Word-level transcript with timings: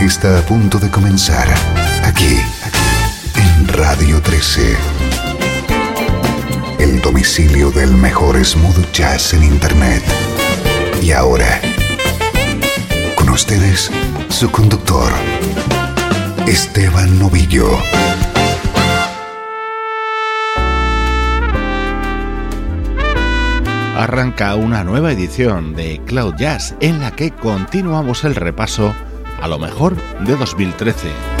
Está 0.00 0.38
a 0.38 0.42
punto 0.42 0.78
de 0.78 0.90
comenzar 0.90 1.48
aquí, 2.04 2.38
en 3.34 3.68
Radio 3.68 4.22
13. 4.22 4.76
El 6.78 7.00
domicilio 7.00 7.70
del 7.70 7.92
mejor 7.92 8.42
smooth 8.44 8.92
jazz 8.92 9.34
en 9.34 9.42
Internet. 9.42 10.02
Y 11.02 11.10
ahora, 11.10 11.60
con 13.16 13.28
ustedes, 13.30 13.90
su 14.28 14.50
conductor, 14.50 15.12
Esteban 16.46 17.18
Novillo. 17.18 17.68
arranca 23.96 24.54
una 24.54 24.84
nueva 24.84 25.10
edición 25.10 25.74
de 25.74 26.00
Cloud 26.06 26.36
Jazz 26.36 26.76
en 26.78 27.00
la 27.00 27.10
que 27.10 27.32
continuamos 27.32 28.22
el 28.22 28.36
repaso 28.36 28.94
a 29.40 29.48
lo 29.48 29.58
mejor 29.58 29.96
de 30.20 30.36
2013. 30.36 31.37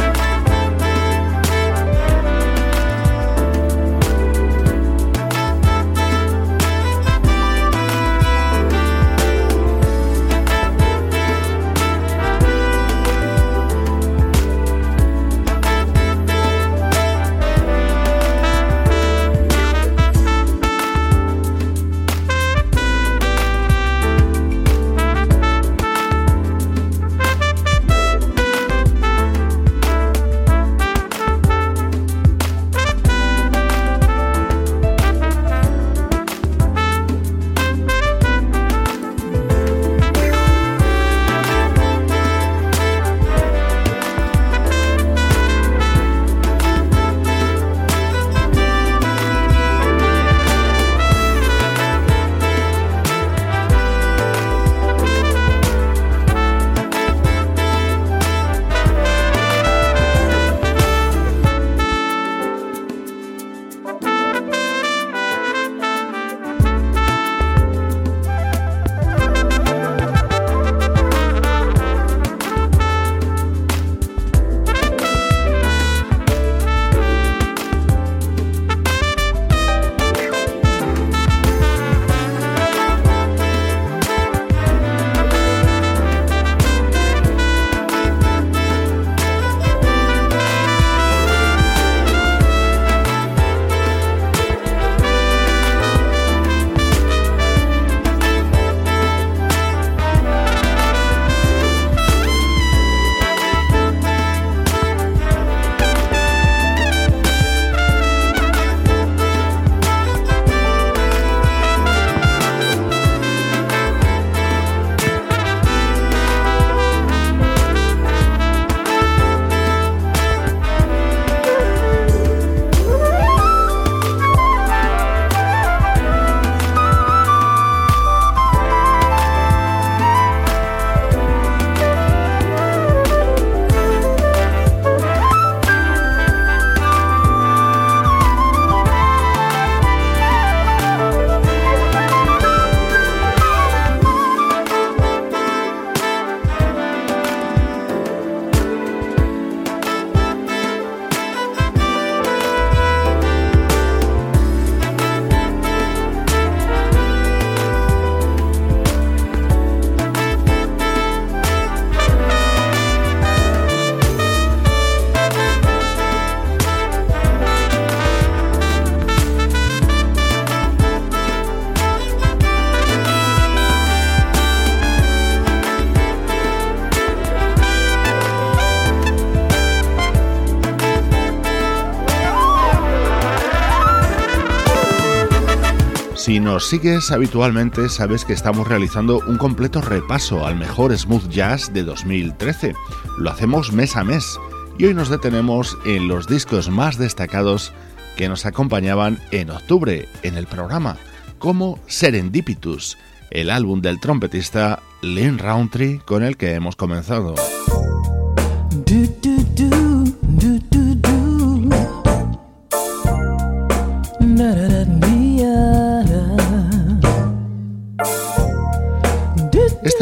Nos 186.58 186.66
sigues 186.66 187.12
habitualmente, 187.12 187.88
sabes 187.88 188.24
que 188.24 188.32
estamos 188.32 188.66
realizando 188.66 189.20
un 189.28 189.38
completo 189.38 189.80
repaso 189.80 190.44
al 190.44 190.56
mejor 190.56 190.98
smooth 190.98 191.28
jazz 191.28 191.72
de 191.72 191.84
2013. 191.84 192.74
Lo 193.16 193.30
hacemos 193.30 193.72
mes 193.72 193.94
a 193.94 194.02
mes 194.02 194.40
y 194.76 194.86
hoy 194.86 194.92
nos 194.92 195.08
detenemos 195.08 195.78
en 195.86 196.08
los 196.08 196.26
discos 196.26 196.68
más 196.68 196.98
destacados 196.98 197.72
que 198.16 198.28
nos 198.28 198.44
acompañaban 198.44 199.20
en 199.30 199.50
octubre 199.50 200.08
en 200.24 200.36
el 200.36 200.48
programa, 200.48 200.96
como 201.38 201.78
Serendipitus, 201.86 202.98
el 203.30 203.50
álbum 203.50 203.80
del 203.80 204.00
trompetista 204.00 204.82
Lynn 205.00 205.38
Roundtree 205.38 206.00
con 206.04 206.24
el 206.24 206.36
que 206.36 206.54
hemos 206.54 206.74
comenzado. 206.74 207.36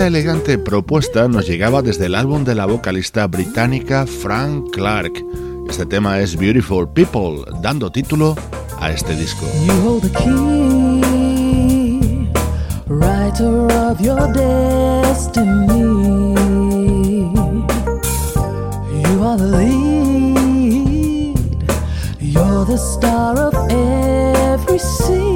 Elegante 0.06 0.56
propuesta 0.56 1.26
nos 1.26 1.48
llegaba 1.48 1.82
desde 1.82 2.06
el 2.06 2.14
álbum 2.14 2.44
de 2.44 2.54
la 2.54 2.64
vocalista 2.66 3.26
británica 3.26 4.06
Frank 4.06 4.70
Clark. 4.70 5.12
Este 5.68 5.84
tema 5.84 6.20
es 6.20 6.36
Beautiful 6.36 6.88
People, 6.88 7.44
dando 7.60 7.90
título 7.90 8.36
a 8.78 8.92
este 8.92 9.16
disco. 9.16 9.44
You 9.66 9.72
hold 9.84 10.02
the 10.04 10.10
key, 10.16 11.00
writer 12.86 13.66
of 13.74 14.00
your 14.00 14.32
destiny. 14.32 15.72
You 19.02 19.24
are 19.24 19.36
the 19.36 19.48
lead, 19.58 21.36
you're 22.20 22.64
the 22.64 22.78
star 22.78 23.36
of 23.40 23.54
every 23.70 24.78
scene. 24.78 25.35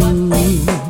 you. 0.00 0.81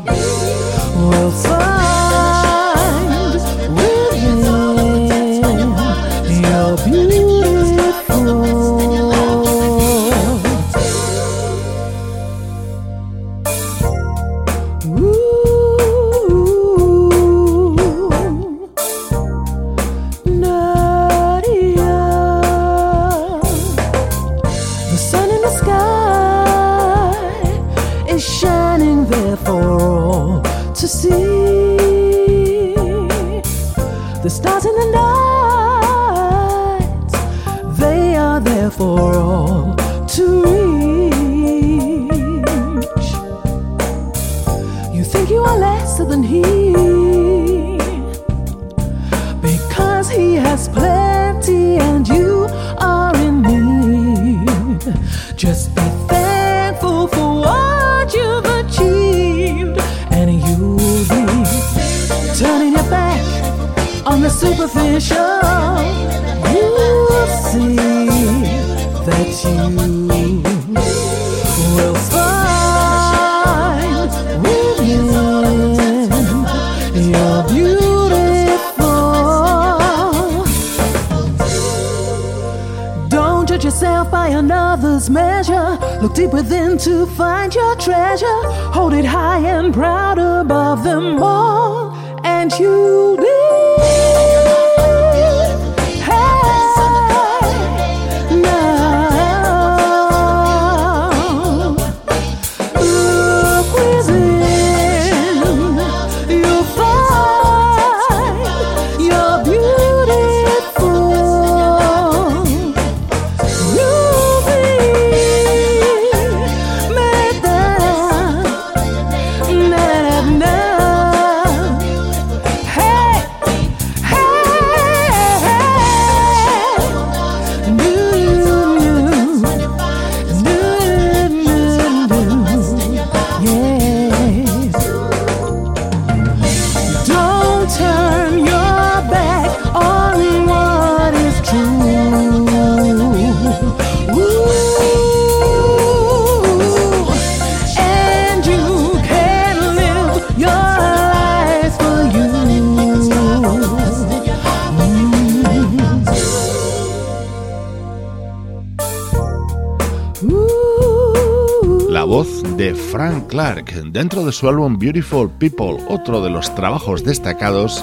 Dentro 163.81 164.25
de 164.25 164.33
su 164.33 164.49
álbum 164.49 164.79
Beautiful 164.79 165.31
People, 165.39 165.79
otro 165.89 166.23
de 166.23 166.29
los 166.29 166.55
trabajos 166.55 167.05
destacados 167.05 167.83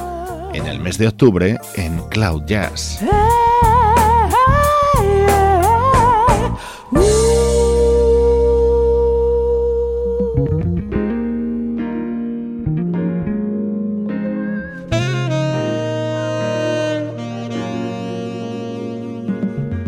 en 0.54 0.68
el 0.68 0.80
mes 0.80 1.00
de 1.00 1.08
octubre 1.08 1.58
en 1.76 1.98
Cloud 2.10 2.44
Jazz. 2.46 3.00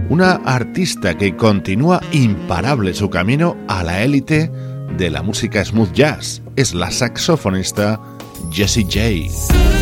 Una 0.10 0.34
artista 0.46 1.16
que 1.16 1.38
continúa 1.38 2.02
imparable 2.12 2.96
su 2.96 3.10
camino 3.10 3.56
a 3.68 3.84
la 3.84 4.02
élite 4.04 4.52
de 5.02 5.10
la 5.10 5.24
música 5.24 5.66
smooth 5.66 5.92
jazz. 5.94 6.44
Es 6.56 6.76
la 6.76 6.92
saxofonista 6.92 8.00
Jessie 8.52 8.84
J. 8.84 9.81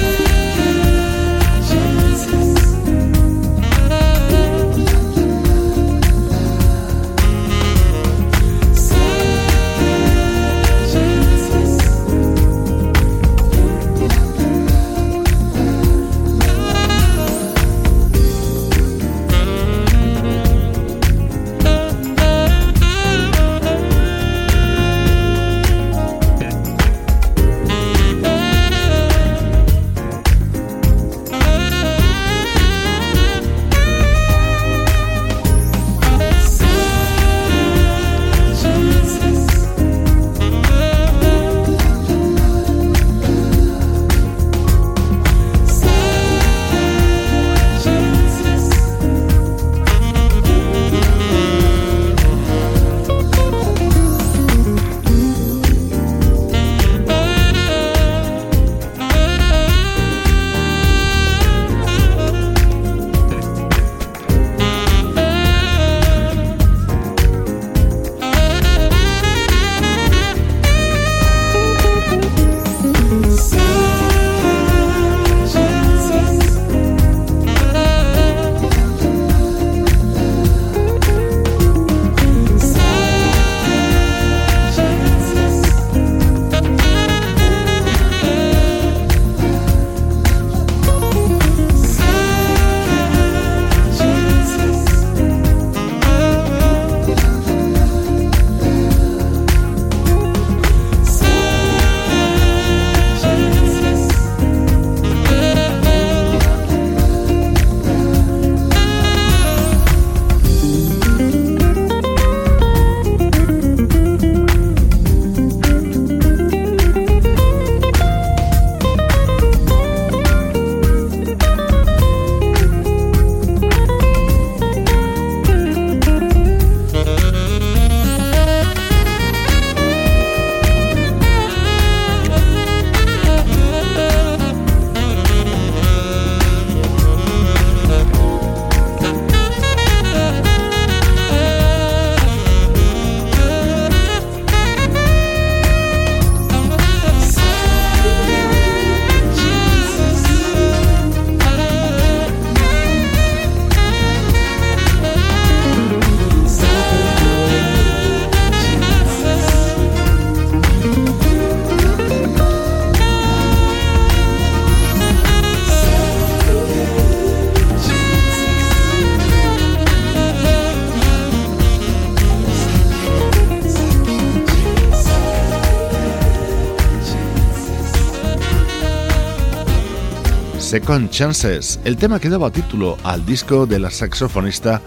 Second 180.89 181.11
Chances, 181.11 181.79
el 181.85 181.97
tema 181.97 182.19
que 182.19 182.29
daba 182.29 182.49
título 182.49 182.97
al 183.03 183.23
disco 183.23 183.67
de 183.67 183.77
la 183.77 183.91
saxofonista 183.91 184.81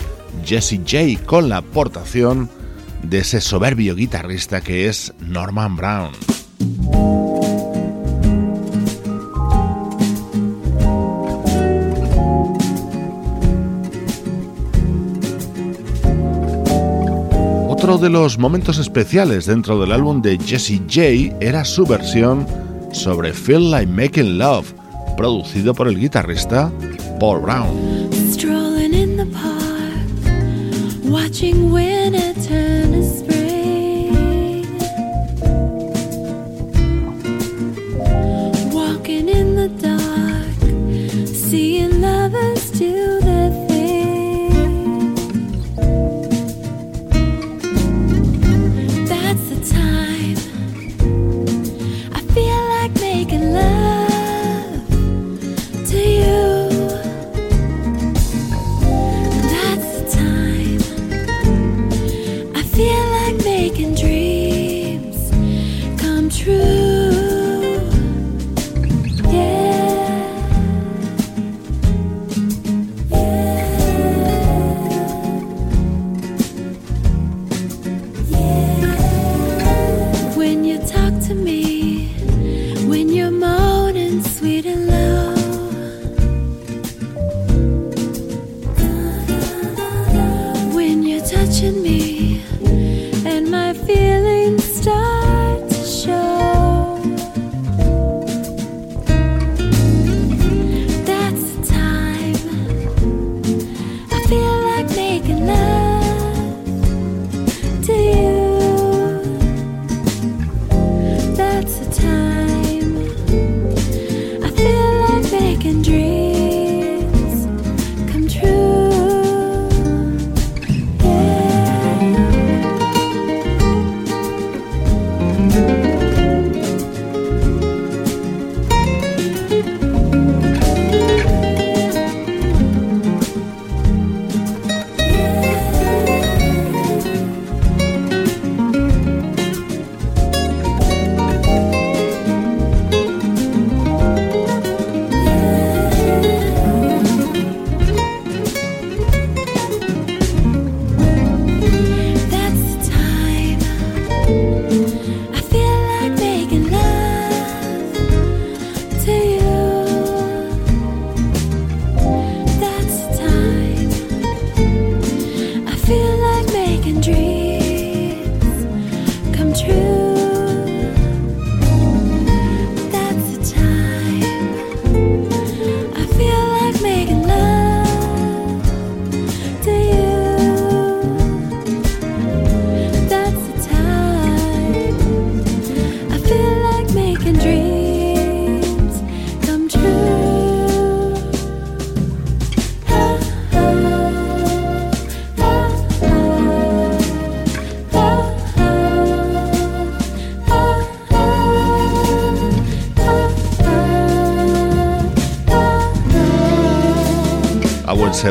Jessie 0.45 0.81
J 0.81 1.25
con 1.25 1.49
la 1.49 1.59
aportación 1.59 2.51
de 3.05 3.19
ese 3.19 3.41
soberbio 3.41 3.95
guitarrista 3.95 4.61
que 4.61 4.89
es 4.89 5.15
Norman 5.21 5.77
Brown. 5.77 6.11
Otro 17.69 17.99
de 17.99 18.11
los 18.11 18.39
momentos 18.39 18.79
especiales 18.79 19.47
dentro 19.47 19.81
del 19.81 19.93
álbum 19.93 20.21
de 20.21 20.37
Jessie 20.37 20.83
J 20.93 21.37
era 21.39 21.65
su 21.65 21.87
versión 21.87 22.45
sobre 22.91 23.33
Feel 23.33 23.71
Like 23.71 23.93
Making 23.93 24.39
Love, 24.39 24.82
producido 25.17 25.75
por 25.75 25.89
el 25.89 25.99
guitarrista 25.99 26.71
Paul 27.19 27.41
Brown. 27.43 28.11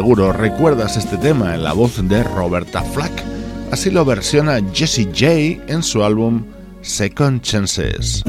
Seguro 0.02 0.34
recuerdas 0.34 0.98
este 0.98 1.16
tema 1.16 1.54
en 1.54 1.64
la 1.64 1.74
voz 1.74 2.02
de 2.10 2.24
Roberta 2.24 2.82
Flack. 2.82 3.24
Así 3.70 3.92
lo 3.92 4.04
versiona 4.04 4.60
Jessie 4.74 5.06
J 5.06 5.64
en 5.72 5.84
su 5.84 6.04
álbum 6.04 6.44
Second 6.82 7.40
Chances. 7.42 8.24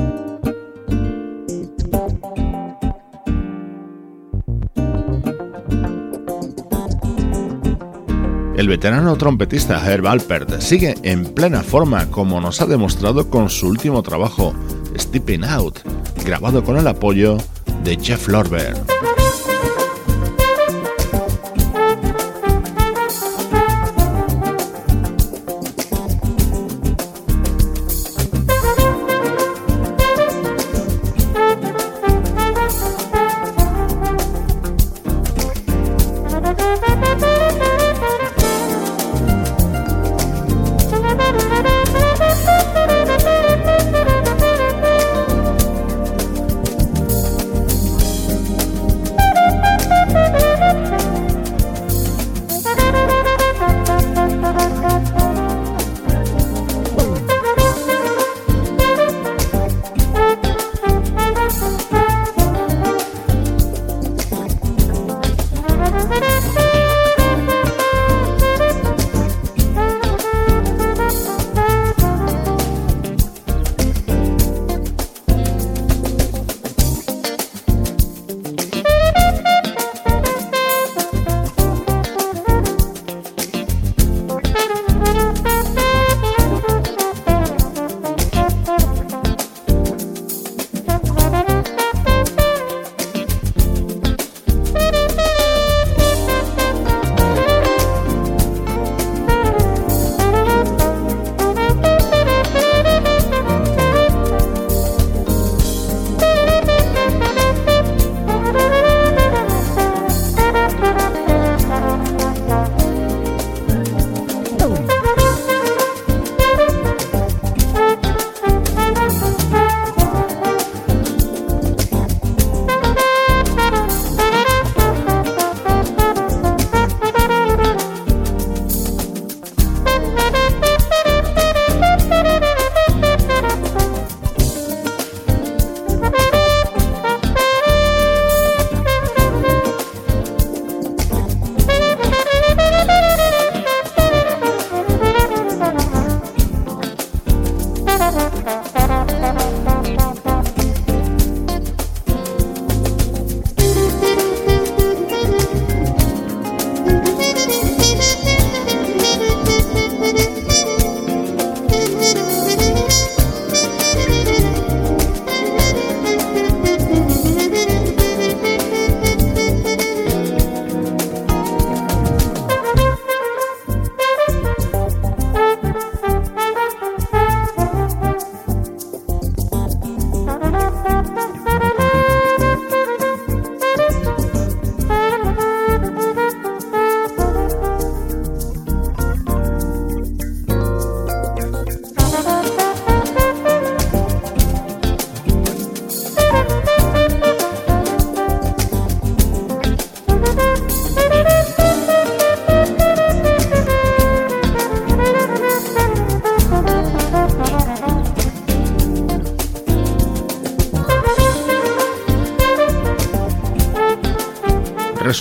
El 8.54 8.68
veterano 8.68 9.16
trompetista 9.16 9.82
Herb 9.90 10.06
Alpert 10.06 10.60
sigue 10.60 10.94
en 11.02 11.24
plena 11.24 11.62
forma 11.62 12.10
como 12.10 12.38
nos 12.42 12.60
ha 12.60 12.66
demostrado 12.66 13.30
con 13.30 13.48
su 13.48 13.68
último 13.68 14.02
trabajo, 14.02 14.52
Stepping 14.98 15.44
Out, 15.44 15.78
grabado 16.22 16.62
con 16.62 16.76
el 16.76 16.86
apoyo 16.86 17.38
de 17.82 17.96
Jeff 17.96 18.28
Lorber. 18.28 18.91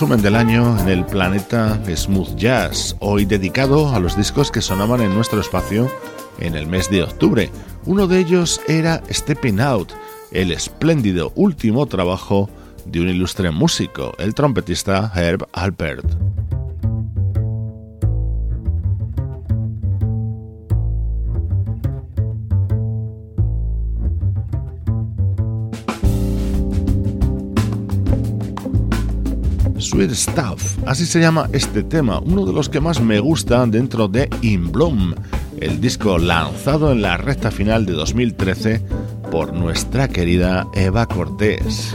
Resumen 0.02 0.24
del 0.24 0.36
año 0.36 0.80
en 0.80 0.90
el 0.90 1.06
planeta 1.06 1.80
Smooth 1.86 2.36
Jazz, 2.36 2.96
hoy 3.02 3.24
dedicado 3.24 3.94
a 3.94 4.00
los 4.00 4.18
discos 4.18 4.50
que 4.50 4.60
sonaban 4.60 5.00
en 5.00 5.14
nuestro 5.14 5.40
espacio 5.40 5.92
en 6.40 6.56
el 6.56 6.66
mes 6.66 6.90
de 6.90 7.04
octubre. 7.04 7.52
Uno 7.86 8.08
de 8.08 8.18
ellos 8.18 8.60
era 8.68 9.04
Stepping 9.12 9.62
Out, 9.62 9.92
el 10.32 10.52
espléndido 10.52 11.32
último 11.36 11.86
trabajo 11.86 12.50
de 12.86 13.00
un 13.00 13.10
ilustre 13.10 13.52
músico, 13.52 14.16
el 14.18 14.34
trompetista 14.34 15.12
Herb 15.14 15.48
Alpert. 15.54 16.21
Sweet 29.92 30.12
Stuff, 30.12 30.78
así 30.86 31.06
se 31.06 31.20
llama 31.20 31.50
este 31.52 31.84
tema, 31.84 32.20
uno 32.20 32.46
de 32.46 32.54
los 32.54 32.70
que 32.70 32.80
más 32.80 33.02
me 33.02 33.20
gusta 33.20 33.66
dentro 33.66 34.08
de 34.08 34.30
In 34.42 34.72
Bloom, 34.72 35.14
el 35.60 35.82
disco 35.82 36.18
lanzado 36.18 36.94
en 36.94 37.02
la 37.02 37.18
recta 37.18 37.52
final 37.52 37.86
de 37.86 37.92
2013 37.92 38.82
por 39.30 39.52
nuestra 39.52 40.08
querida 40.08 40.66
Eva 40.76 41.06
Cortés. 41.08 41.94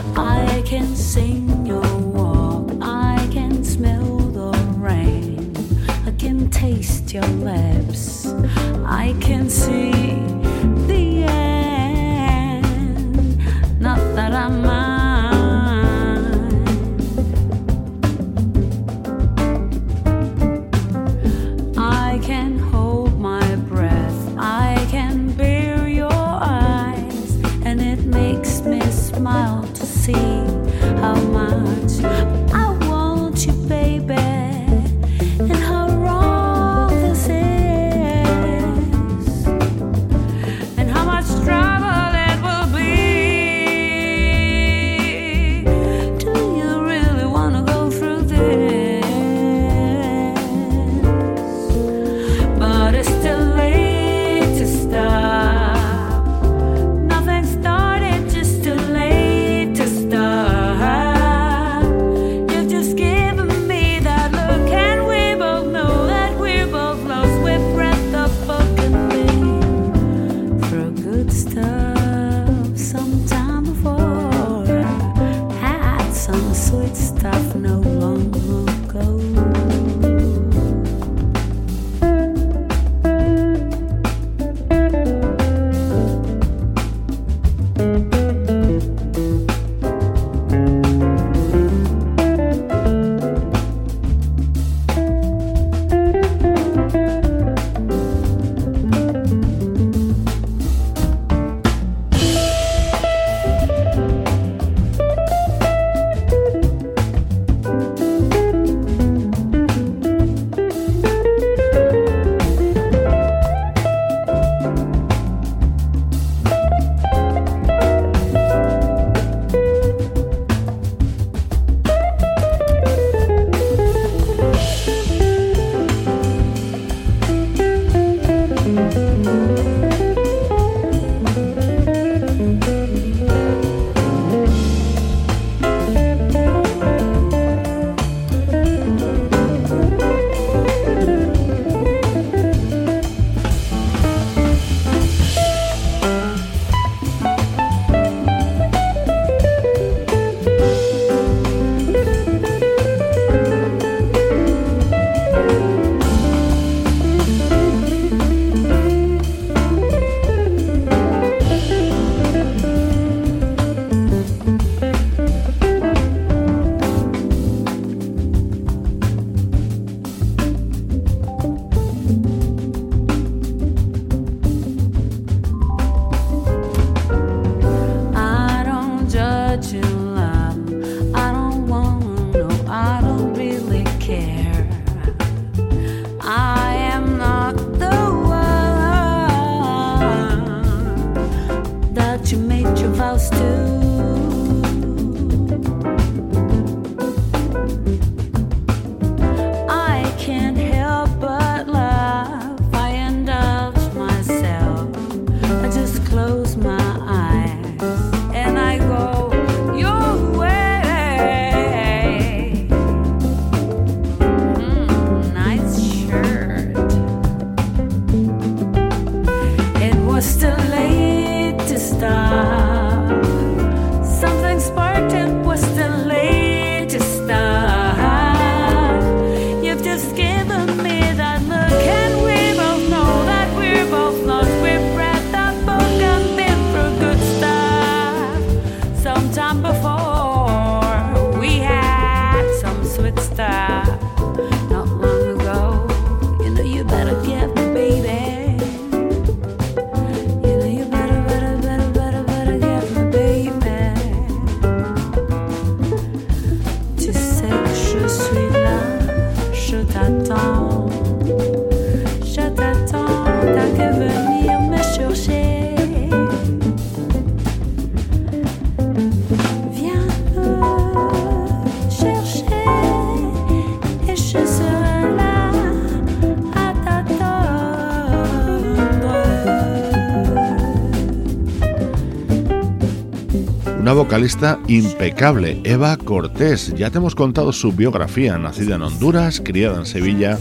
Vocalista 283.92 284.58
impecable, 284.66 285.60
Eva 285.64 285.96
Cortés. 285.96 286.74
Ya 286.74 286.90
te 286.90 286.98
hemos 286.98 287.14
contado 287.14 287.52
su 287.52 287.72
biografía, 287.72 288.36
nacida 288.38 288.76
en 288.76 288.82
Honduras, 288.82 289.40
criada 289.44 289.78
en 289.78 289.86
Sevilla 289.86 290.38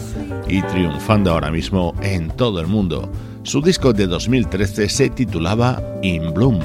y 0.47 0.61
triunfando 0.63 1.31
ahora 1.31 1.51
mismo 1.51 1.93
en 2.01 2.29
todo 2.29 2.59
el 2.59 2.67
mundo. 2.67 3.11
Su 3.43 3.61
disco 3.61 3.93
de 3.93 4.07
2013 4.07 4.89
se 4.89 5.09
titulaba 5.09 5.81
In 6.01 6.33
Bloom. 6.33 6.59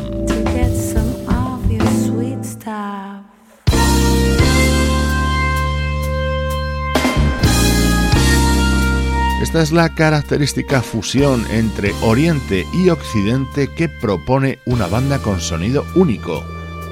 Esta 9.51 9.63
es 9.63 9.73
la 9.73 9.89
característica 9.89 10.81
fusión 10.81 11.45
entre 11.51 11.93
Oriente 12.03 12.65
y 12.73 12.89
Occidente 12.89 13.69
que 13.75 13.89
propone 13.89 14.61
una 14.65 14.87
banda 14.87 15.19
con 15.19 15.41
sonido 15.41 15.85
único, 15.97 16.45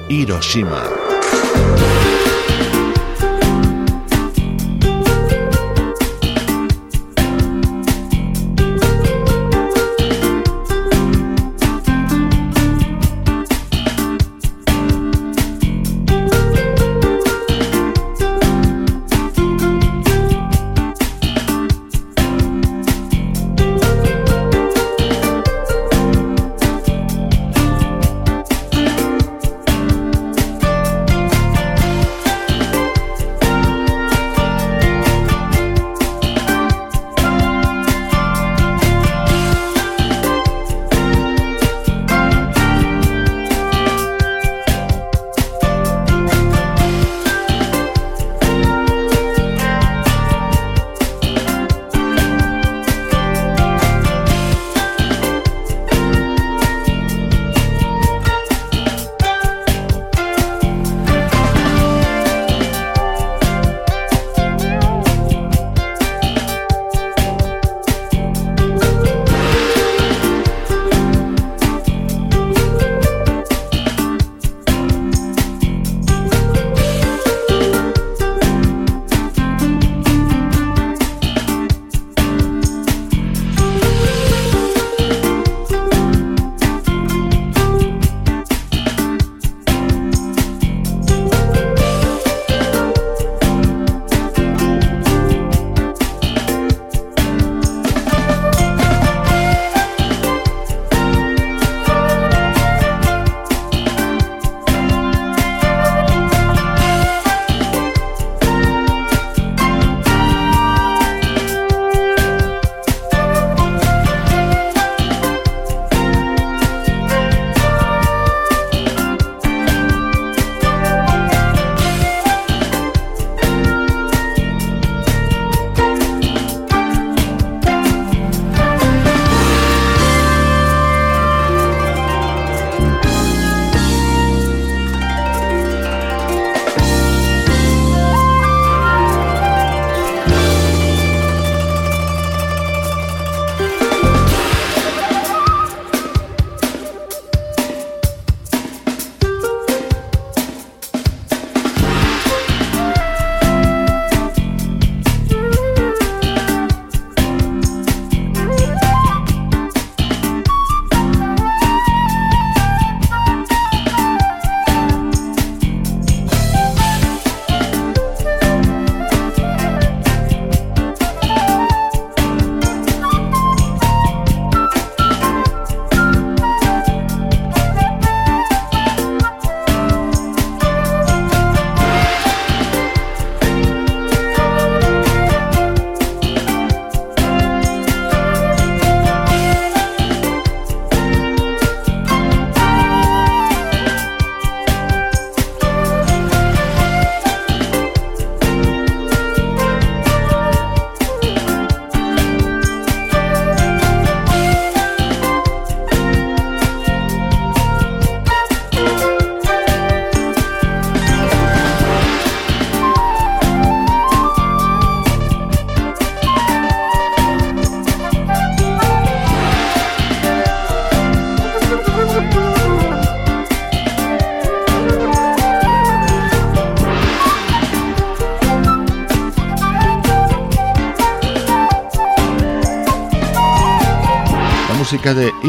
Hiroshima. 0.09 1.08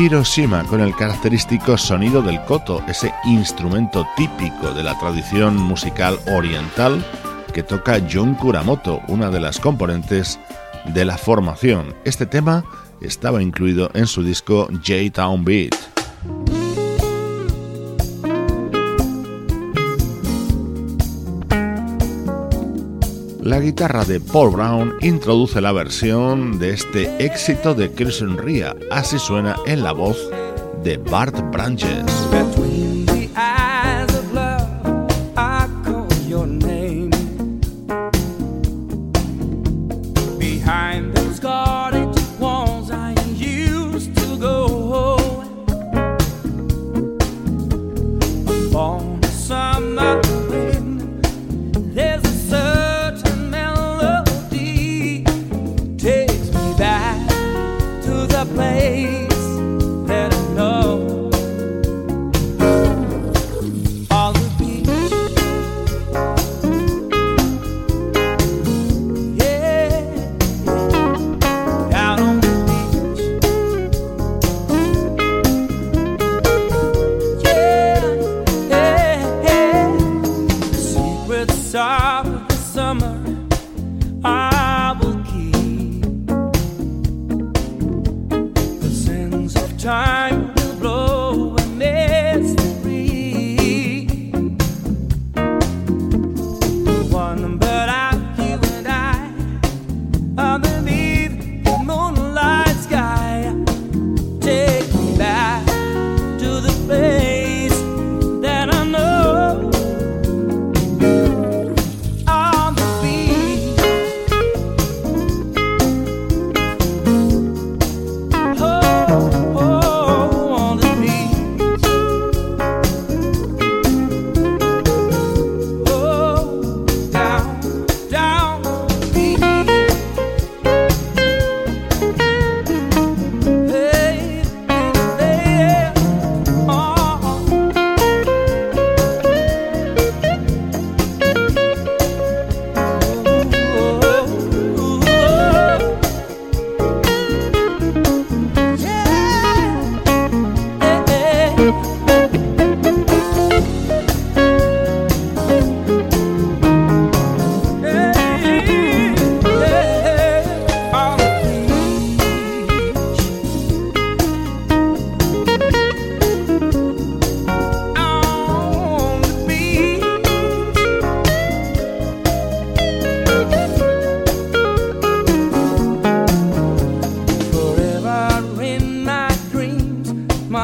Hiroshima 0.01 0.65
con 0.65 0.81
el 0.81 0.97
característico 0.97 1.77
sonido 1.77 2.23
del 2.23 2.43
koto, 2.47 2.83
ese 2.89 3.13
instrumento 3.27 4.07
típico 4.17 4.73
de 4.73 4.83
la 4.83 4.99
tradición 4.99 5.59
musical 5.59 6.19
oriental 6.33 7.05
que 7.53 7.63
toca 7.63 8.01
Jun 8.11 8.35
Kuramoto, 8.35 9.03
una 9.09 9.29
de 9.29 9.41
las 9.41 9.61
componentes 9.61 10.41
de 10.87 11.05
la 11.05 11.19
formación. 11.19 11.95
Este 12.05 12.25
tema 12.25 12.65
estaba 13.03 13.43
incluido 13.43 13.91
en 13.93 14.07
su 14.07 14.23
disco 14.23 14.69
J-Town 14.73 15.45
Beat. 15.45 15.89
La 23.51 23.59
guitarra 23.59 24.05
de 24.05 24.21
Paul 24.21 24.53
Brown 24.53 24.95
introduce 25.01 25.61
la 25.61 25.73
versión 25.73 26.61
de 26.61 26.71
este 26.71 27.13
éxito 27.19 27.75
de 27.75 27.91
Christian 27.91 28.39
Ria, 28.39 28.77
así 28.93 29.19
suena 29.19 29.57
en 29.67 29.83
la 29.83 29.91
voz 29.91 30.17
de 30.85 30.99
Bart 30.99 31.35
Branches. 31.51 32.05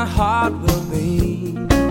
heart 0.06 0.52
will 0.52 0.84
be. 0.90 1.85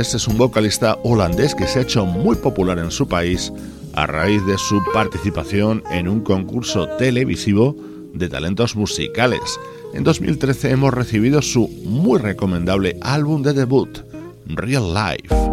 Es 0.00 0.26
un 0.28 0.38
vocalista 0.38 0.98
holandés 1.02 1.54
que 1.54 1.66
se 1.66 1.78
ha 1.78 1.82
hecho 1.82 2.06
muy 2.06 2.34
popular 2.34 2.78
en 2.78 2.90
su 2.90 3.06
país 3.06 3.52
a 3.92 4.06
raíz 4.06 4.44
de 4.46 4.56
su 4.56 4.80
participación 4.94 5.82
en 5.90 6.08
un 6.08 6.20
concurso 6.20 6.88
televisivo 6.96 7.76
de 8.14 8.30
talentos 8.30 8.76
musicales. 8.76 9.60
En 9.92 10.02
2013 10.02 10.70
hemos 10.70 10.94
recibido 10.94 11.42
su 11.42 11.68
muy 11.84 12.18
recomendable 12.18 12.96
álbum 13.02 13.42
de 13.42 13.52
debut, 13.52 13.98
Real 14.46 14.94
Life. 14.94 15.49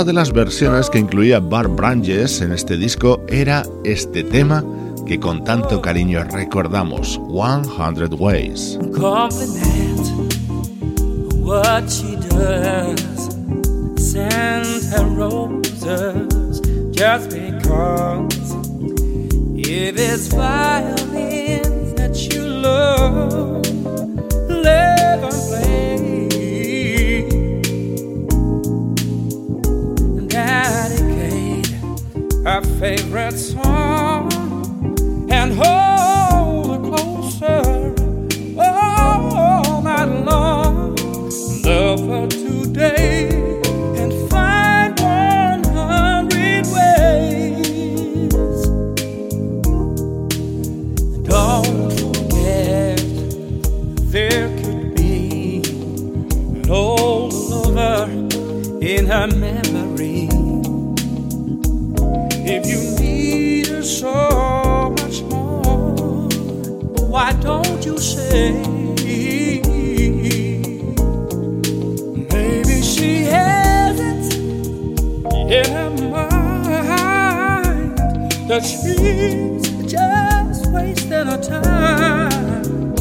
Otra 0.00 0.12
de 0.12 0.14
las 0.14 0.32
versiones 0.32 0.88
que 0.88 0.98
incluía 0.98 1.40
Bart 1.40 1.76
Branges 1.76 2.40
en 2.40 2.52
este 2.52 2.78
disco 2.78 3.22
era 3.28 3.64
este 3.84 4.24
tema 4.24 4.64
que 5.06 5.20
con 5.20 5.44
tanto 5.44 5.82
cariño 5.82 6.24
recordamos, 6.24 7.20
100 7.28 8.14
Ways. 8.18 8.78
that 21.96 22.16
you 22.32 22.40
love, 22.40 23.62
play. 25.28 25.69
Our 32.46 32.62
favorite 32.80 33.36
song. 33.36 34.30
And 35.30 35.52
hold 35.52 35.89
that 78.50 78.64
she's 78.64 79.92
just 79.92 80.66
wasting 80.72 81.26
her 81.26 81.40
time. 81.40 82.94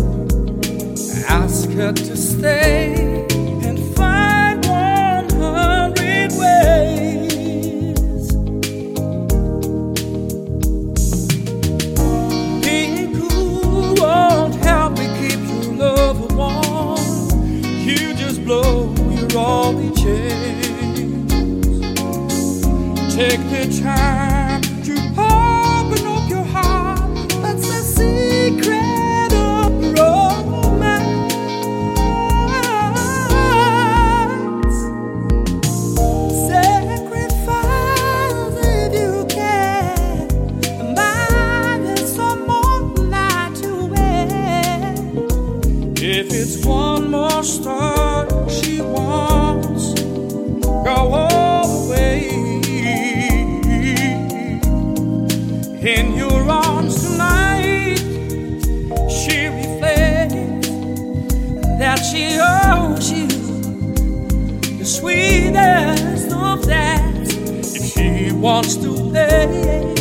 Ask 1.27 1.69
her 1.71 1.91
to 1.91 2.15
stay 2.15 2.98
Take 23.19 23.41
the 23.49 23.67
time 23.83 24.61
to 24.85 24.93
open 25.19 26.07
up 26.07 26.29
your 26.29 26.45
heart. 26.45 27.01
That's 27.43 27.67
the 27.67 27.83
secret 27.83 29.33
of 29.33 29.73
romance. 29.99 31.33
Sacrifice 36.47 37.51
if 38.63 38.93
you 38.93 39.25
can. 39.27 40.27
Mine 40.95 41.81
is 41.97 42.15
some 42.15 42.47
more 42.47 42.79
light 43.03 43.51
to 43.55 43.85
wear. 43.87 44.93
If 45.97 46.31
it's 46.31 46.65
one 46.65 47.11
more 47.11 47.43
star 47.43 48.29
she 48.49 48.79
wants, 48.79 49.93
go 50.85 50.95
all 50.95 51.38
In 55.89 56.15
your 56.15 56.47
arms 56.47 57.01
tonight, 57.01 57.97
she 59.09 59.47
reflects 59.47 60.69
that 61.79 61.97
she 62.11 62.37
owes 62.39 63.11
you 63.11 63.27
the 64.77 64.85
sweetest 64.85 66.31
of 66.31 66.67
that. 66.67 67.01
If 67.75 67.93
she 67.93 68.31
wants 68.31 68.75
to 68.75 68.91
lay 68.91 69.98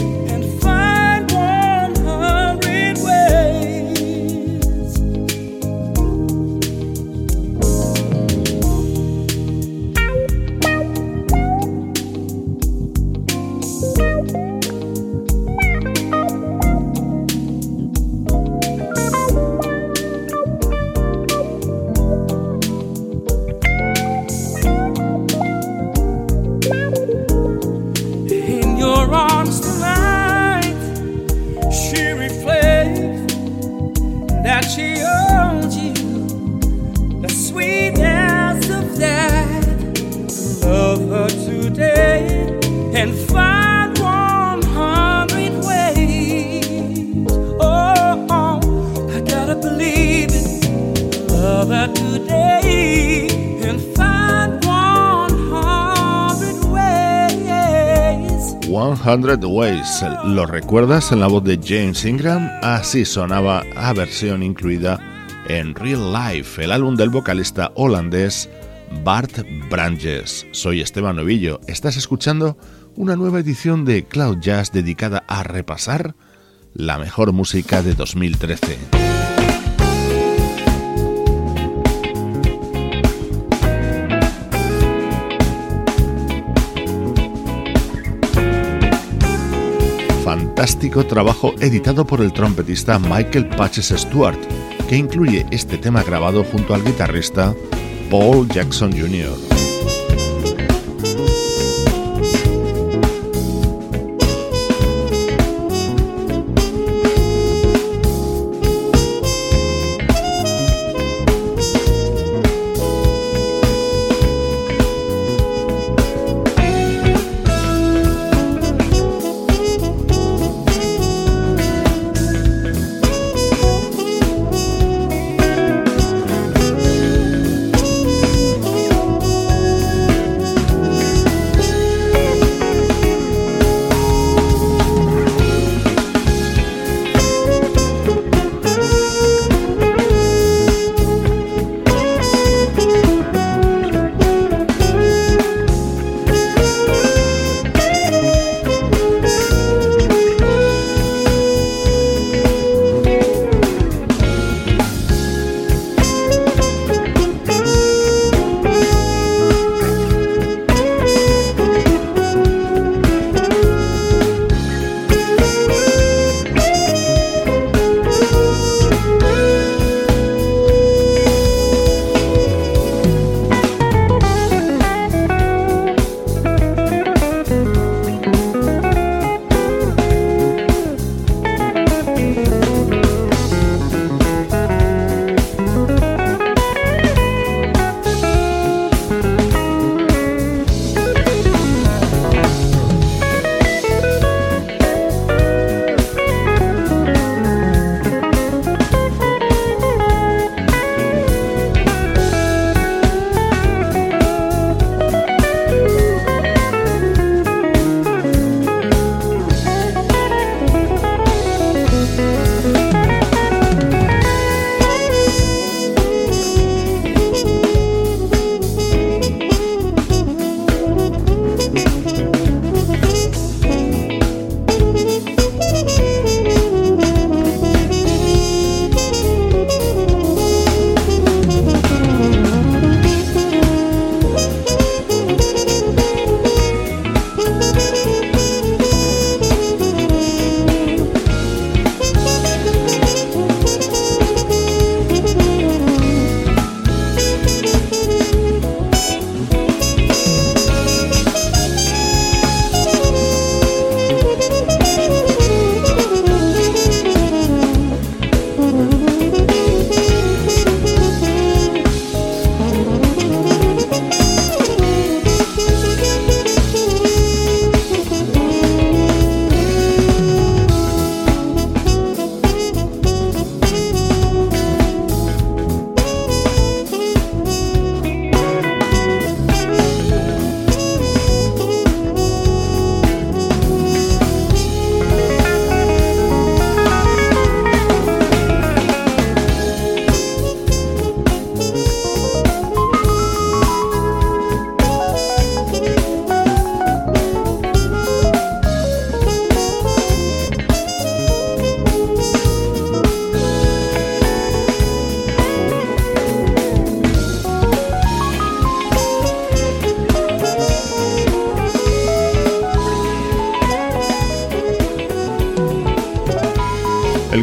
100 59.09 59.43
Ways. 59.47 60.05
¿Lo 60.27 60.45
recuerdas 60.45 61.13
en 61.13 61.21
la 61.21 61.29
voz 61.29 61.43
de 61.43 61.59
James 61.65 62.05
Ingram? 62.05 62.47
Así 62.61 63.07
sonaba 63.07 63.65
a 63.75 63.95
versión 63.95 64.43
incluida 64.43 65.01
en 65.49 65.75
Real 65.75 66.13
Life, 66.13 66.63
el 66.63 66.73
álbum 66.73 66.95
del 66.95 67.09
vocalista 67.09 67.73
holandés 67.75 68.51
Bart 69.03 69.47
Branges. 69.71 70.47
Soy 70.51 70.83
Esteban 70.83 71.17
Novillo. 71.17 71.59
Estás 71.67 71.97
escuchando 71.97 72.59
una 72.97 73.17
nueva 73.17 73.41
edición 73.41 73.87
de 73.87 74.05
Cloud 74.05 74.41
Jazz 74.41 74.73
dedicada 74.73 75.25
a 75.27 75.43
repasar 75.43 76.15
la 76.75 76.99
mejor 76.99 77.33
música 77.33 77.81
de 77.81 77.95
2013. 77.95 79.08
Fantástico 90.29 91.07
trabajo 91.07 91.55
editado 91.59 92.07
por 92.07 92.20
el 92.20 92.35
trompetista 92.35 92.99
Michael 92.99 93.49
Patches 93.49 93.95
Stewart, 93.97 94.39
que 94.87 94.95
incluye 94.95 95.47
este 95.51 95.79
tema 95.79 96.03
grabado 96.03 96.45
junto 96.45 96.74
al 96.74 96.85
guitarrista 96.85 97.55
Paul 98.11 98.47
Jackson 98.47 98.93
Jr. 98.93 99.48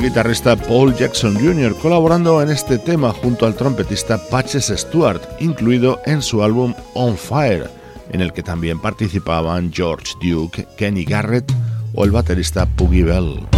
guitarrista 0.01 0.55
Paul 0.55 0.95
Jackson 0.95 1.35
Jr., 1.35 1.75
colaborando 1.75 2.41
en 2.41 2.49
este 2.49 2.77
tema 2.77 3.11
junto 3.13 3.45
al 3.45 3.55
trompetista 3.55 4.17
Patches 4.29 4.73
Stewart, 4.75 5.21
incluido 5.39 6.01
en 6.05 6.21
su 6.21 6.43
álbum 6.43 6.73
On 6.93 7.17
Fire, 7.17 7.69
en 8.11 8.21
el 8.21 8.33
que 8.33 8.43
también 8.43 8.79
participaban 8.79 9.71
George 9.71 10.13
Duke, 10.21 10.67
Kenny 10.77 11.05
Garrett 11.05 11.51
o 11.93 12.03
el 12.03 12.11
baterista 12.11 12.65
Puggy 12.65 13.03
Bell. 13.03 13.54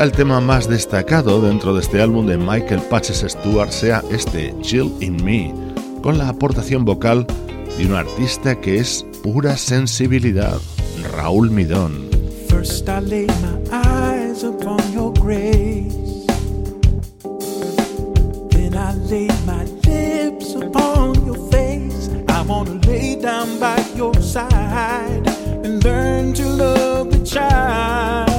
El 0.00 0.12
tema 0.12 0.40
más 0.40 0.66
destacado 0.66 1.42
dentro 1.42 1.74
de 1.74 1.82
este 1.82 2.00
álbum 2.00 2.26
de 2.26 2.38
Michael 2.38 2.80
Patches 2.88 3.22
Stewart 3.28 3.70
sea 3.70 4.02
este 4.10 4.54
Chill 4.62 4.90
in 5.00 5.22
Me, 5.22 5.52
con 6.00 6.16
la 6.16 6.30
aportación 6.30 6.86
vocal 6.86 7.26
de 7.76 7.84
un 7.84 7.92
artista 7.92 8.58
que 8.58 8.78
es 8.78 9.04
pura 9.22 9.58
sensibilidad, 9.58 10.56
Raúl 11.12 11.50
Midón. 11.50 12.08
Then 18.58 18.74
I 18.74 19.28
my 19.44 19.64
lips 19.84 20.54
upon 20.54 21.26
your 21.26 21.36
face. 21.50 22.08
Lay 22.86 23.16
down 23.16 23.58
by 23.60 23.76
your 23.94 24.14
side 24.22 25.28
and 25.62 25.84
learn 25.84 26.32
to 26.32 26.48
love 26.48 27.10
the 27.10 27.22
child. 27.22 28.29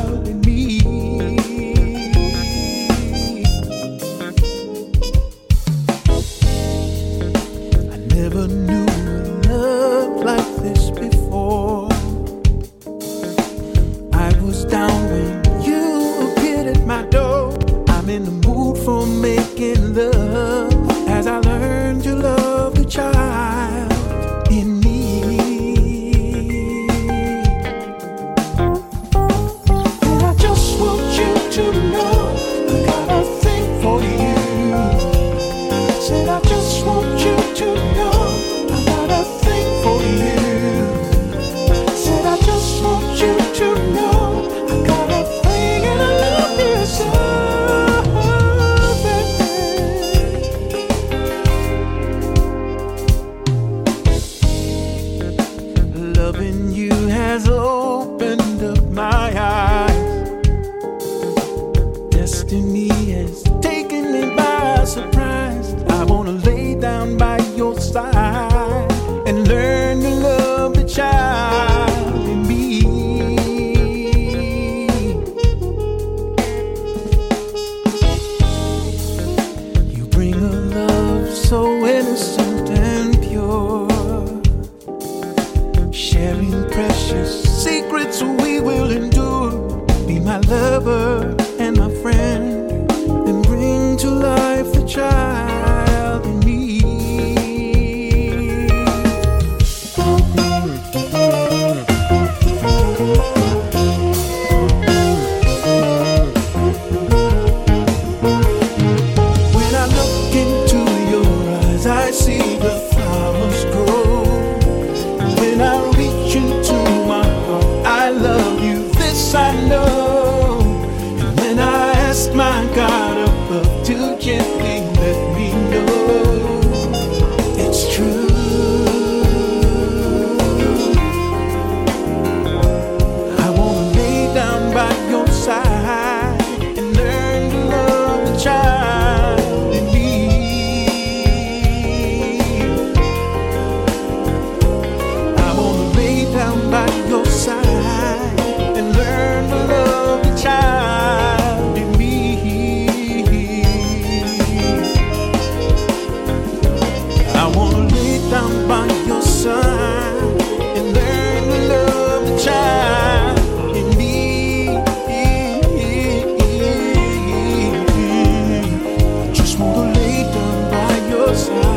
yourself. 171.31 171.70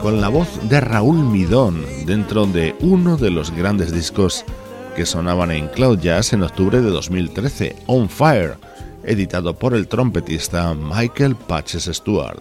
Con 0.00 0.22
la 0.22 0.30
voz 0.30 0.48
de 0.70 0.80
Raúl 0.80 1.18
Midón 1.18 1.84
dentro 2.06 2.46
de 2.46 2.74
uno 2.80 3.18
de 3.18 3.30
los 3.30 3.50
grandes 3.50 3.92
discos 3.92 4.42
que 4.96 5.04
sonaban 5.04 5.50
en 5.50 5.68
Cloud 5.68 5.98
Jazz 5.98 6.32
en 6.32 6.42
octubre 6.42 6.80
de 6.80 6.88
2013, 6.88 7.76
On 7.84 8.08
Fire, 8.08 8.54
editado 9.02 9.54
por 9.54 9.74
el 9.74 9.86
trompetista 9.86 10.72
Michael 10.72 11.36
Patches 11.36 11.90
Stewart. 11.92 12.40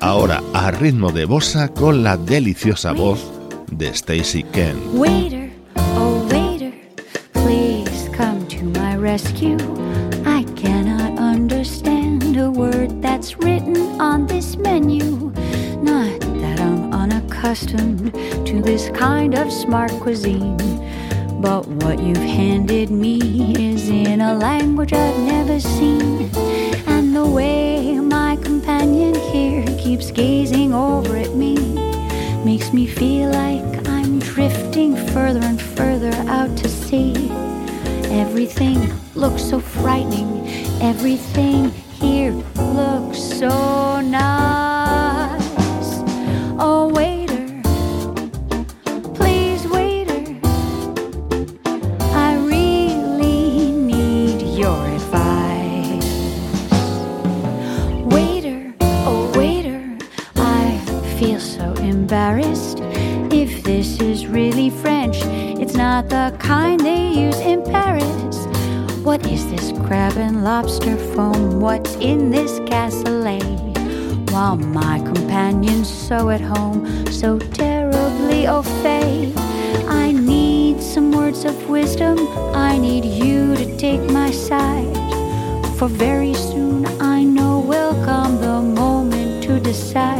Ahora 0.00 0.42
a 0.54 0.70
ritmo 0.70 1.12
de 1.12 1.26
bossa 1.26 1.68
con 1.68 2.02
la 2.02 2.16
deliciosa 2.16 2.92
voz 2.92 3.20
de 3.70 3.88
Stacy 3.88 4.44
Ken. 4.44 4.80
Waiter, 4.94 5.52
oh 5.98 6.26
rescue. 8.98 9.89
That 17.54 18.46
to 18.46 18.62
this 18.62 18.90
kind 18.90 19.34
of 19.34 19.52
smart 19.52 19.90
cuisine. 20.00 20.56
But 21.40 21.66
what 21.66 22.00
you've 22.00 22.16
handed 22.16 22.90
me 22.90 23.18
is 23.72 23.88
in 23.88 24.20
a 24.20 24.34
language 24.34 24.92
I've 24.92 25.18
never 25.18 25.58
seen. 25.58 26.30
And 26.86 27.16
the 27.16 27.26
way 27.26 27.98
my 27.98 28.36
companion 28.36 29.16
here 29.32 29.66
keeps 29.78 30.12
gazing 30.12 30.72
over 30.72 31.16
at 31.16 31.34
me 31.34 31.56
makes 32.44 32.72
me 32.72 32.86
feel 32.86 33.30
like 33.30 33.88
I'm 33.88 34.20
drifting 34.20 34.94
further 35.08 35.40
and 35.40 35.60
further 35.60 36.12
out 36.28 36.56
to 36.58 36.68
sea. 36.68 37.30
Everything 38.12 38.78
looks 39.16 39.42
so 39.42 39.58
frightening, 39.58 40.46
everything 40.80 41.72
so 61.60 61.74
embarrassed. 61.82 62.78
If 63.30 63.62
this 63.62 64.00
is 64.00 64.26
really 64.26 64.70
French, 64.70 65.18
it's 65.62 65.74
not 65.74 66.08
the 66.08 66.34
kind 66.38 66.80
they 66.80 67.08
use 67.26 67.38
in 67.40 67.62
Paris. 67.62 68.36
What 69.04 69.26
is 69.26 69.42
this 69.50 69.72
crab 69.84 70.16
and 70.16 70.42
lobster 70.42 70.96
foam? 71.12 71.60
What's 71.60 71.94
in 71.96 72.30
this 72.30 72.52
cassoulet? 72.60 73.58
While 74.32 74.56
my 74.56 75.00
companion's 75.00 75.90
so 76.08 76.30
at 76.30 76.40
home, 76.40 76.80
so 77.12 77.38
terribly 77.38 78.46
au 78.46 78.62
fait. 78.82 79.34
I 80.04 80.12
need 80.12 80.80
some 80.80 81.12
words 81.12 81.44
of 81.44 81.56
wisdom. 81.68 82.16
I 82.70 82.78
need 82.78 83.04
you 83.04 83.54
to 83.56 83.66
take 83.76 84.02
my 84.10 84.30
side. 84.30 84.96
For 85.76 85.88
very 85.88 86.32
soon 86.32 86.86
I 87.00 87.22
know 87.22 87.60
will 87.72 87.94
come 88.06 88.40
the 88.40 88.62
moment 88.62 89.44
to 89.44 89.60
decide. 89.60 90.19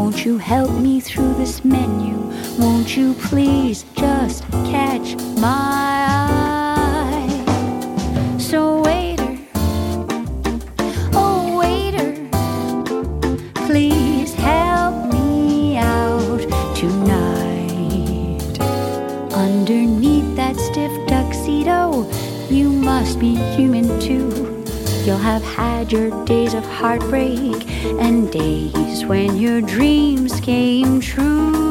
Won't 0.00 0.24
you 0.24 0.38
help 0.38 0.70
me 0.80 0.98
through 0.98 1.34
this 1.34 1.62
menu? 1.62 2.16
Won't 2.58 2.96
you 2.96 3.12
please 3.12 3.84
just 3.94 4.50
catch 4.72 5.14
my 5.36 6.06
eye? 7.18 7.28
So, 8.38 8.80
have 25.20 25.42
had 25.42 25.92
your 25.92 26.24
days 26.24 26.54
of 26.54 26.64
heartbreak 26.64 27.68
and 28.00 28.32
days 28.32 29.04
when 29.04 29.36
your 29.36 29.60
dreams 29.60 30.40
came 30.40 31.00
true. 31.00 31.69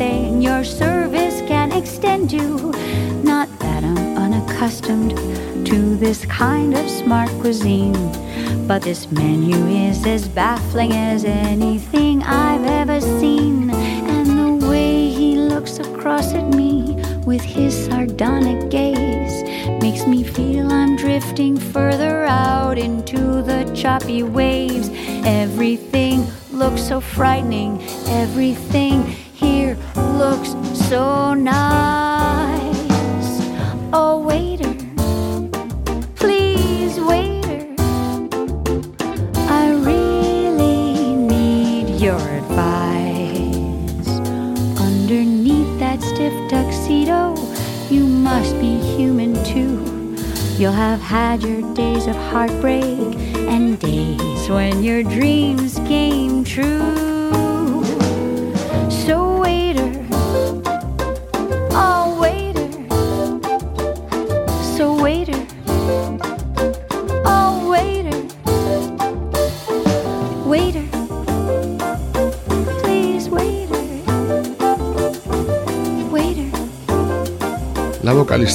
Sort 0.00 0.42
your 0.42 0.64
service 0.64 1.42
can 1.42 1.72
extend 1.72 2.30
to. 2.30 2.72
Not 3.22 3.48
that 3.58 3.84
I'm 3.84 4.16
unaccustomed 4.16 5.10
to 5.66 5.96
this 5.96 6.24
kind 6.24 6.74
of 6.74 6.88
smart 6.88 7.28
cuisine, 7.40 7.92
but 8.66 8.80
this 8.82 9.10
menu 9.10 9.56
is 9.66 10.06
as 10.06 10.26
baffling 10.26 10.92
as 10.92 11.24
anything 11.24 12.22
I've 12.22 12.64
ever 12.64 13.00
seen. 13.00 13.70
And 13.70 14.60
the 14.60 14.66
way 14.68 15.10
he 15.10 15.36
looks 15.36 15.78
across 15.78 16.32
at 16.32 16.48
me 16.54 16.96
with 17.26 17.42
his 17.42 17.74
sardonic 17.86 18.70
gaze 18.70 19.42
makes 19.82 20.06
me 20.06 20.24
feel 20.24 20.72
I'm 20.72 20.96
drifting 20.96 21.58
further 21.58 22.24
out 22.24 22.78
into 22.78 23.42
the 23.42 23.70
choppy 23.74 24.22
waves. 24.22 24.88
Everything 25.26 26.26
looks 26.50 26.82
so 26.82 27.00
frightening, 27.00 27.82
everything 28.06 29.19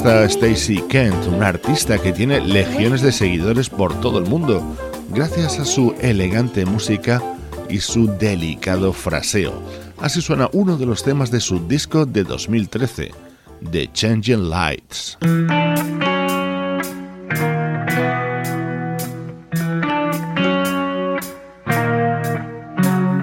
Vocalista 0.06 0.46
Stacy 0.46 0.84
Kent, 0.88 1.26
una 1.26 1.48
artista 1.48 1.98
que 1.98 2.14
tiene 2.14 2.40
legiones 2.40 3.02
de 3.02 3.12
seguidores 3.12 3.72
por 3.72 4.00
todo 4.02 4.20
el 4.20 4.26
mundo, 4.26 4.62
gracias 5.10 5.58
a 5.60 5.66
su 5.66 5.96
elegante 6.00 6.64
música 6.64 7.24
y 7.70 7.80
su 7.80 8.06
delicado 8.20 8.94
fraseo. 8.94 9.64
Así 10.00 10.22
suena 10.22 10.48
uno 10.54 10.78
de 10.78 10.86
los 10.86 11.04
temas 11.04 11.32
de 11.32 11.40
su 11.40 11.68
disco 11.68 12.06
de 12.06 12.24
2013, 12.24 13.14
The 13.72 13.92
Changing 13.94 14.48
Lights. 14.48 15.18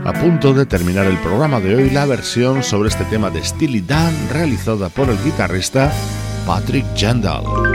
A 0.04 0.12
punto 0.20 0.52
de 0.52 0.66
terminar 0.66 1.06
el 1.06 1.18
programa 1.18 1.60
de 1.60 1.76
hoy, 1.76 1.90
la 1.90 2.06
versión 2.06 2.64
sobre 2.64 2.88
este 2.88 3.04
tema 3.04 3.30
de 3.30 3.44
Steely 3.44 3.82
Dan 3.82 4.12
realizada 4.32 4.88
por 4.88 5.08
el 5.10 5.22
guitarrista 5.22 5.92
Patrick 6.46 6.84
Jandal. 6.94 7.71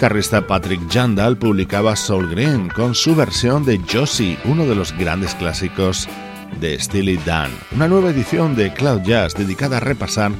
Guitarrista 0.00 0.46
Patrick 0.46 0.80
Jandal 0.90 1.36
publicaba 1.36 1.94
Soul 1.94 2.30
Green 2.30 2.70
con 2.70 2.94
su 2.94 3.14
versión 3.14 3.66
de 3.66 3.78
Josie, 3.86 4.38
uno 4.46 4.64
de 4.64 4.74
los 4.74 4.96
grandes 4.96 5.34
clásicos 5.34 6.08
de 6.58 6.80
Steely 6.80 7.18
Dan. 7.18 7.50
Una 7.70 7.86
nueva 7.86 8.08
edición 8.08 8.56
de 8.56 8.72
Cloud 8.72 9.02
Jazz 9.02 9.34
dedicada 9.34 9.76
a 9.76 9.80
repasar 9.80 10.32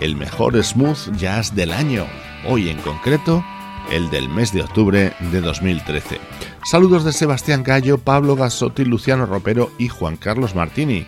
el 0.00 0.16
mejor 0.16 0.60
smooth 0.60 1.16
jazz 1.16 1.54
del 1.54 1.70
año, 1.70 2.04
hoy 2.48 2.68
en 2.68 2.78
concreto 2.78 3.44
el 3.92 4.10
del 4.10 4.28
mes 4.28 4.52
de 4.52 4.62
octubre 4.62 5.12
de 5.30 5.40
2013. 5.40 6.18
Saludos 6.64 7.04
de 7.04 7.12
Sebastián 7.12 7.62
Gallo, 7.62 7.98
Pablo 7.98 8.34
Gasotti, 8.34 8.84
Luciano 8.84 9.24
Ropero 9.24 9.70
y 9.78 9.86
Juan 9.86 10.16
Carlos 10.16 10.56
Martini. 10.56 11.06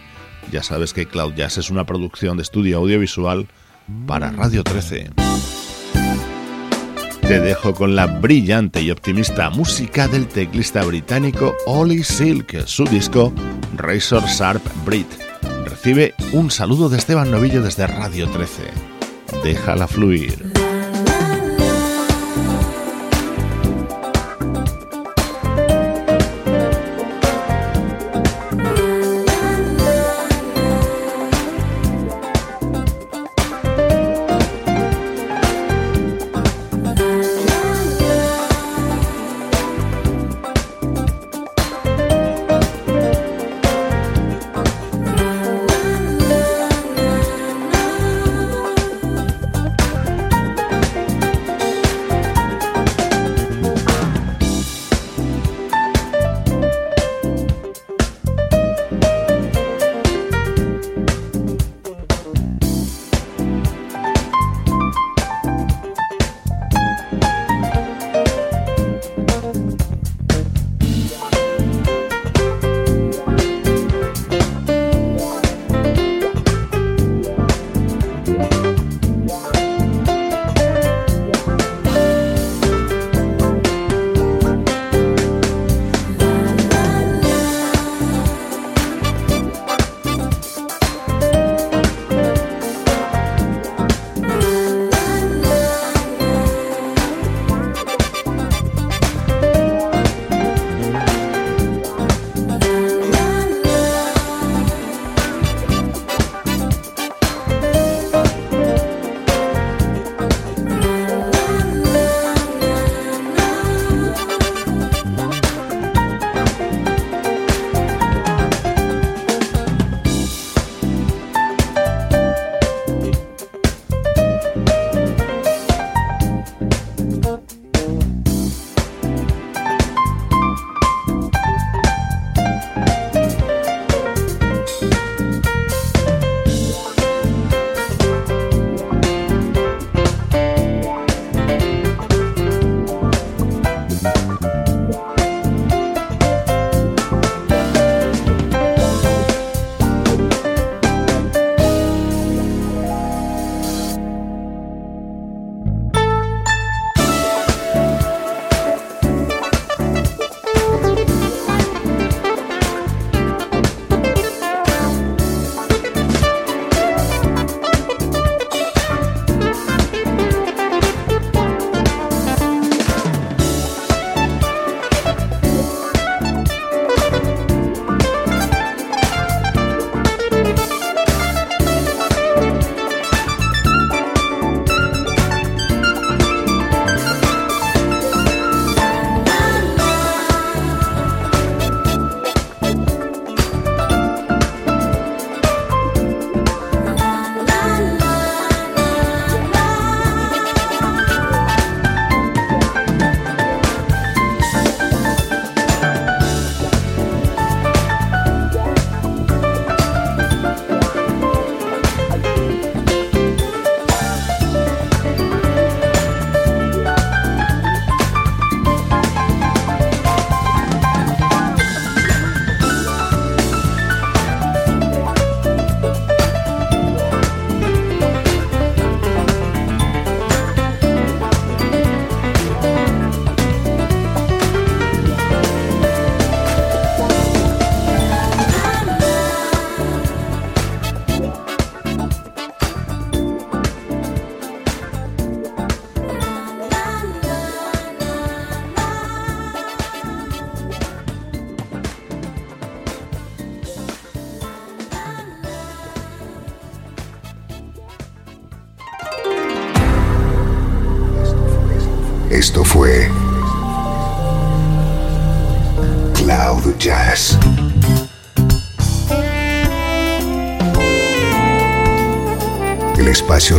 Ya 0.53 0.63
sabes 0.63 0.93
que 0.93 1.07
Cloud 1.07 1.35
Jazz 1.35 1.59
es 1.59 1.69
una 1.69 1.85
producción 1.85 2.37
de 2.37 2.45
estudio 2.45 2.79
audiovisual 2.79 3.49
para 4.07 4.31
Radio 4.31 4.63
13. 4.63 5.58
Te 7.29 7.41
dejo 7.41 7.75
con 7.75 7.95
la 7.95 8.07
brillante 8.07 8.81
y 8.81 8.91
optimista 8.91 9.51
música 9.51 10.09
del 10.09 10.27
teclista 10.27 10.83
británico 10.83 11.55
Ollie 11.67 12.03
Silk, 12.03 12.67
su 12.67 12.85
disco 12.87 13.35
Razor 13.77 14.25
Sharp 14.25 14.65
Brit. 14.87 15.07
Recibe 15.67 16.15
un 16.33 16.51
saludo 16.51 16.89
de 16.89 16.97
Esteban 16.97 17.31
Novillo 17.31 17.61
desde 17.63 17.87
Radio 17.87 18.31
13. 18.31 18.63
Déjala 19.45 19.87
fluir. 19.87 20.58